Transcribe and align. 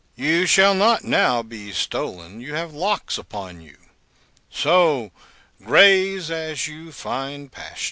You 0.15 0.47
shall 0.47 0.73
not 0.73 1.03
now 1.03 1.43
be 1.43 1.71
stol'n, 1.71 2.41
you 2.41 2.55
have 2.55 2.73
locks 2.73 3.19
upon 3.19 3.61
you; 3.61 3.77
So 4.49 5.11
graze 5.63 6.31
as 6.31 6.65
you 6.67 6.91
find 6.91 7.51
pasture. 7.51 7.77